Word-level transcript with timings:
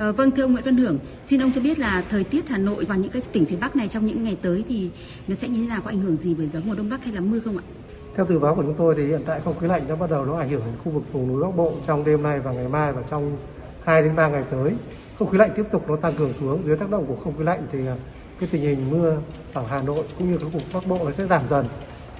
Ờ, 0.00 0.12
vâng 0.12 0.30
thưa 0.30 0.42
ông 0.42 0.52
Nguyễn 0.52 0.64
Văn 0.64 0.76
Hưởng, 0.76 0.98
xin 1.24 1.42
ông 1.42 1.52
cho 1.54 1.60
biết 1.60 1.78
là 1.78 2.02
thời 2.10 2.24
tiết 2.24 2.48
Hà 2.48 2.58
Nội 2.58 2.84
và 2.84 2.96
những 2.96 3.10
cái 3.10 3.22
tỉnh 3.32 3.46
phía 3.46 3.56
Bắc 3.56 3.76
này 3.76 3.88
trong 3.88 4.06
những 4.06 4.22
ngày 4.22 4.36
tới 4.42 4.64
thì 4.68 4.90
nó 5.28 5.34
sẽ 5.34 5.48
như 5.48 5.62
thế 5.62 5.68
nào 5.68 5.80
có 5.84 5.90
ảnh 5.90 6.00
hưởng 6.00 6.16
gì 6.16 6.34
với 6.34 6.48
gió 6.48 6.60
mùa 6.64 6.74
đông 6.74 6.90
bắc 6.90 7.04
hay 7.04 7.14
là 7.14 7.20
mưa 7.20 7.40
không 7.40 7.56
ạ? 7.56 7.64
Theo 8.16 8.26
dự 8.26 8.38
báo 8.38 8.54
của 8.54 8.62
chúng 8.62 8.74
tôi 8.74 8.94
thì 8.96 9.06
hiện 9.06 9.20
tại 9.26 9.40
không 9.44 9.58
khí 9.58 9.66
lạnh 9.66 9.82
đã 9.88 9.94
bắt 9.94 10.10
đầu 10.10 10.24
nó 10.24 10.38
ảnh 10.38 10.48
hưởng 10.48 10.62
đến 10.66 10.74
khu 10.84 10.92
vực 10.92 11.12
vùng 11.12 11.28
núi 11.28 11.42
Bắc 11.42 11.56
Bộ 11.56 11.72
trong 11.86 12.04
đêm 12.04 12.22
nay 12.22 12.40
và 12.40 12.52
ngày 12.52 12.68
mai 12.68 12.92
và 12.92 13.02
trong 13.10 13.36
2 13.84 14.02
đến 14.02 14.16
3 14.16 14.28
ngày 14.28 14.44
tới. 14.50 14.72
Không 15.18 15.30
khí 15.30 15.38
lạnh 15.38 15.50
tiếp 15.56 15.64
tục 15.72 15.90
nó 15.90 15.96
tăng 15.96 16.14
cường 16.14 16.32
xuống 16.40 16.62
dưới 16.66 16.76
tác 16.76 16.90
động 16.90 17.06
của 17.06 17.16
không 17.16 17.38
khí 17.38 17.44
lạnh 17.44 17.66
thì 17.72 17.86
à, 17.86 17.96
cái 18.40 18.48
tình 18.52 18.62
hình 18.62 18.90
mưa 18.90 19.16
ở 19.52 19.66
Hà 19.66 19.82
Nội 19.82 20.04
cũng 20.18 20.32
như 20.32 20.38
khu 20.38 20.48
vực 20.48 20.62
Bắc 20.74 20.86
Bộ 20.86 20.98
nó 21.04 21.10
sẽ 21.10 21.26
giảm 21.26 21.42
dần. 21.50 21.66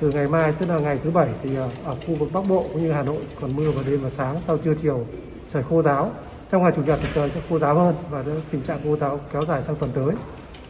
Từ 0.01 0.11
ngày 0.11 0.27
mai 0.27 0.53
tức 0.53 0.67
là 0.69 0.79
ngày 0.79 0.99
thứ 1.05 1.11
bảy 1.11 1.29
thì 1.43 1.57
à, 1.57 1.69
ở 1.85 1.97
khu 2.07 2.15
vực 2.15 2.29
Bắc 2.33 2.49
Bộ 2.49 2.67
cũng 2.73 2.83
như 2.83 2.93
Hà 2.93 3.03
Nội 3.03 3.23
chỉ 3.29 3.35
còn 3.41 3.57
mưa 3.57 3.71
vào 3.71 3.85
đêm 3.87 4.01
và 4.03 4.11
sáng 4.11 4.37
sau 4.47 4.59
trưa 4.59 4.75
chiều 4.75 5.07
trời 5.53 5.62
khô 5.62 5.83
ráo. 5.83 6.12
Trong 6.51 6.62
ngày 6.62 6.73
chủ 6.77 6.82
nhật 6.82 6.98
thì 7.03 7.09
trời 7.14 7.30
sẽ 7.30 7.41
khô 7.48 7.59
ráo 7.59 7.75
hơn 7.75 7.95
và 8.11 8.25
tình 8.51 8.62
trạng 8.62 8.80
khô 8.85 8.96
ráo 8.96 9.21
kéo 9.33 9.43
dài 9.43 9.62
sang 9.62 9.77
tuần 9.77 9.91
tới. 9.95 10.15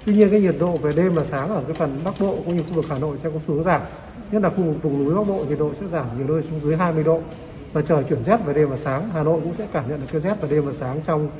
Tuy 0.06 0.14
nhiên 0.14 0.30
cái 0.30 0.40
nhiệt 0.40 0.54
độ 0.58 0.76
về 0.76 0.90
đêm 0.96 1.14
và 1.14 1.24
sáng 1.24 1.48
ở 1.48 1.62
cái 1.62 1.74
phần 1.74 2.00
Bắc 2.04 2.14
Bộ 2.20 2.38
cũng 2.44 2.56
như 2.56 2.62
khu 2.62 2.74
vực 2.74 2.84
Hà 2.88 2.98
Nội 2.98 3.18
sẽ 3.18 3.30
có 3.30 3.38
xu 3.46 3.54
hướng 3.54 3.62
giảm. 3.62 3.80
Nhất 4.30 4.42
là 4.42 4.50
khu 4.50 4.62
vực 4.62 4.82
vùng 4.82 5.04
núi 5.04 5.14
Bắc 5.14 5.28
Bộ 5.28 5.44
nhiệt 5.48 5.58
độ 5.58 5.74
sẽ 5.74 5.86
giảm 5.86 6.06
nhiều 6.18 6.26
nơi 6.28 6.42
xuống 6.42 6.60
dưới 6.60 6.76
20 6.76 7.04
độ 7.04 7.20
và 7.72 7.82
trời 7.82 8.04
chuyển 8.04 8.24
rét 8.24 8.36
về 8.44 8.54
đêm 8.54 8.70
và 8.70 8.76
sáng. 8.76 9.10
Hà 9.12 9.22
Nội 9.22 9.40
cũng 9.44 9.54
sẽ 9.54 9.66
cảm 9.72 9.88
nhận 9.88 10.00
được 10.00 10.06
cái 10.12 10.20
rét 10.20 10.34
về 10.40 10.48
đêm 10.48 10.66
và 10.66 10.72
sáng 10.72 11.00
trong 11.06 11.30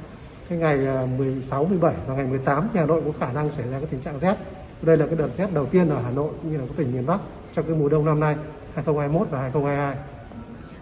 cái 0.49 0.59
ngày 0.59 0.87
à, 0.87 1.07
16, 1.19 1.65
17 1.65 1.95
và 2.07 2.15
ngày 2.15 2.27
18 2.27 2.69
thì 2.73 2.81
Hà 2.81 2.87
Nội 2.87 3.03
có 3.07 3.27
khả 3.27 3.33
năng 3.33 3.51
xảy 3.53 3.69
ra 3.71 3.79
cái 3.79 3.89
tình 3.91 4.01
trạng 4.01 4.19
rét. 4.19 4.37
Đây 4.83 4.97
là 4.97 5.07
cái 5.07 5.17
đợt 5.17 5.29
rét 5.37 5.53
đầu 5.55 5.67
tiên 5.67 5.89
ở 5.89 6.01
Hà 6.05 6.11
Nội 6.11 6.31
cũng 6.43 6.53
như 6.53 6.59
là 6.59 6.65
các 6.69 6.77
tỉnh 6.77 6.93
miền 6.93 7.07
Bắc 7.07 7.21
trong 7.55 7.65
cái 7.65 7.77
mùa 7.77 7.89
đông 7.89 8.05
năm 8.05 8.21
nay 8.21 8.35
2021 8.75 9.29
và 9.31 9.41
2022. 9.41 10.20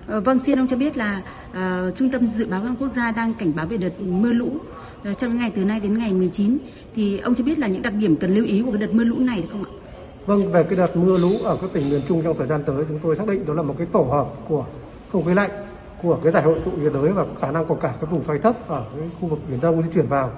Ờ, 0.09 0.21
vâng, 0.21 0.39
xin 0.39 0.59
ông 0.59 0.69
cho 0.69 0.77
biết 0.77 0.97
là 0.97 1.23
uh, 1.51 1.97
Trung 1.97 2.11
tâm 2.11 2.27
Dự 2.27 2.47
báo 2.47 2.63
quốc 2.81 2.89
gia 2.97 3.11
đang 3.11 3.35
cảnh 3.35 3.53
báo 3.57 3.67
về 3.67 3.77
đợt 3.77 4.01
mưa 4.01 4.33
lũ 4.33 4.51
uh, 5.11 5.19
trong 5.19 5.37
ngày 5.37 5.53
từ 5.57 5.65
nay 5.65 5.81
đến 5.81 5.99
ngày 5.99 6.13
19. 6.13 6.59
Thì 6.95 7.19
ông 7.19 7.35
cho 7.35 7.45
biết 7.45 7.59
là 7.59 7.67
những 7.67 7.83
đặc 7.83 7.93
điểm 7.95 8.17
cần 8.17 8.35
lưu 8.35 8.45
ý 8.45 8.63
của 8.63 8.71
cái 8.71 8.81
đợt 8.81 8.95
mưa 8.95 9.05
lũ 9.05 9.17
này 9.19 9.43
được 9.43 9.49
không 9.53 9.65
ạ? 9.65 9.71
Vâng, 10.27 10.53
về 10.53 10.63
cái 10.63 10.79
đợt 10.79 10.97
mưa 10.97 11.19
lũ 11.19 11.31
ở 11.45 11.59
các 11.61 11.71
tỉnh 11.73 11.91
miền 11.91 12.01
Trung 12.09 12.23
trong 12.23 12.39
thời 12.39 12.47
gian 12.47 12.63
tới, 12.67 12.85
chúng 12.89 12.99
tôi 13.03 13.17
xác 13.17 13.29
định 13.29 13.47
đó 13.47 13.55
là 13.55 13.63
một 13.63 13.75
cái 13.79 13.87
tổ 13.93 14.01
hợp 14.01 14.27
của 14.49 14.65
không 15.13 15.25
khí 15.25 15.35
lạnh, 15.35 15.51
của 16.03 16.19
cái 16.23 16.33
giải 16.33 16.43
hội 16.43 16.61
tụ 16.65 16.71
nhiệt 16.71 16.93
đới 16.93 17.09
và 17.09 17.25
khả 17.41 17.51
năng 17.51 17.65
của 17.65 17.75
cả 17.75 17.95
các 18.01 18.11
vùng 18.11 18.23
xoáy 18.23 18.39
thấp 18.39 18.69
ở 18.69 18.85
cái 18.97 19.11
khu 19.21 19.29
vực 19.29 19.39
miền 19.51 19.61
Đông 19.61 19.83
di 19.83 19.89
chuyển 19.95 20.07
vào. 20.07 20.31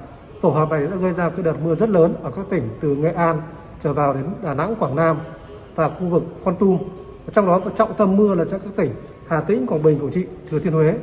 Tổ 0.42 0.48
hợp 0.48 0.70
này 0.70 0.86
đã 0.86 0.96
gây 0.96 1.12
ra 1.12 1.30
cái 1.30 1.42
đợt 1.42 1.54
mưa 1.64 1.74
rất 1.74 1.88
lớn 1.88 2.14
ở 2.22 2.30
các 2.30 2.46
tỉnh 2.50 2.68
từ 2.80 2.94
Nghệ 2.94 3.12
An 3.12 3.40
trở 3.82 3.92
vào 3.92 4.14
đến 4.14 4.24
Đà 4.42 4.54
Nẵng, 4.54 4.74
Quảng 4.78 4.96
Nam 4.96 5.16
và 5.74 5.88
khu 5.88 6.06
vực 6.06 6.22
Con 6.44 6.56
Tum. 6.56 6.78
Trong 7.32 7.46
đó 7.46 7.60
trọng 7.76 7.94
tâm 7.94 8.16
mưa 8.16 8.34
là 8.34 8.44
cho 8.50 8.58
các 8.58 8.70
tỉnh 8.76 8.90
Hà 9.30 9.40
Tĩnh, 9.40 9.66
Quảng 9.66 9.82
Bình, 9.82 9.98
Quảng 9.98 10.12
Trị, 10.12 10.24
Thừa 10.50 10.58
Thiên 10.58 10.72
Huế. 10.72 10.94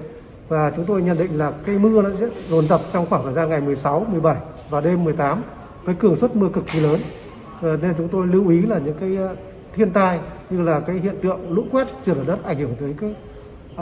Và 0.47 0.71
chúng 0.75 0.85
tôi 0.85 1.01
nhận 1.01 1.17
định 1.17 1.37
là 1.37 1.51
cây 1.65 1.77
mưa 1.77 2.01
nó 2.01 2.09
sẽ 2.19 2.27
dồn 2.49 2.67
dập 2.67 2.81
trong 2.93 3.05
khoảng 3.05 3.23
thời 3.23 3.33
gian 3.33 3.49
ngày 3.49 3.61
16, 3.61 4.05
17 4.11 4.35
và 4.69 4.81
đêm 4.81 5.03
18 5.03 5.41
với 5.83 5.95
cường 5.95 6.15
suất 6.15 6.35
mưa 6.35 6.49
cực 6.53 6.63
kỳ 6.73 6.79
lớn. 6.79 6.99
Ờ, 7.61 7.77
nên 7.77 7.93
chúng 7.97 8.07
tôi 8.07 8.27
lưu 8.27 8.49
ý 8.49 8.61
là 8.61 8.79
những 8.79 8.95
cái 8.99 9.15
ờ, 9.15 9.35
thiên 9.73 9.91
tai 9.91 10.19
như 10.49 10.61
là 10.61 10.79
cái 10.79 10.95
hiện 10.95 11.15
tượng 11.21 11.51
lũ 11.51 11.63
quét 11.71 11.87
trượt 12.05 12.17
ở 12.17 12.23
đất 12.23 12.43
ảnh 12.43 12.59
hưởng 12.59 12.75
tới 12.79 12.95
cái 13.01 13.15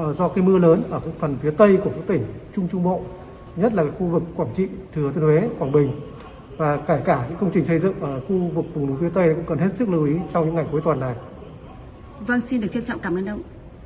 uh, 0.09 0.15
do 0.15 0.27
cái 0.27 0.43
mưa 0.43 0.57
lớn 0.57 0.83
ở 0.89 0.99
cái 0.99 1.13
phần 1.19 1.37
phía 1.41 1.51
tây 1.51 1.77
của 1.83 1.89
các 1.89 2.03
tỉnh 2.07 2.23
Trung 2.55 2.67
Trung 2.71 2.83
Bộ, 2.83 3.01
nhất 3.55 3.73
là 3.73 3.83
khu 3.99 4.07
vực 4.07 4.23
Quảng 4.35 4.53
Trị, 4.55 4.67
Thừa 4.95 5.11
Thiên 5.15 5.23
Huế, 5.23 5.49
Quảng 5.59 5.71
Bình 5.71 5.99
và 6.57 6.77
kể 6.77 7.01
cả 7.05 7.25
những 7.29 7.37
công 7.37 7.51
trình 7.53 7.65
xây 7.65 7.79
dựng 7.79 7.99
ở 8.01 8.19
khu 8.19 8.37
vực 8.53 8.65
vùng 8.73 8.87
núi 8.87 8.97
phía 9.01 9.09
tây 9.13 9.33
cũng 9.35 9.45
cần 9.45 9.57
hết 9.57 9.69
sức 9.75 9.89
lưu 9.89 10.05
ý 10.05 10.13
trong 10.33 10.45
những 10.45 10.55
ngày 10.55 10.65
cuối 10.71 10.81
tuần 10.83 10.99
này. 10.99 11.15
Vâng, 12.19 12.41
xin 12.41 12.61
được 12.61 12.67
trân 12.71 12.83
trọng 12.83 12.99
cảm 12.99 13.17
ơn 13.17 13.25
ông. 13.25 13.41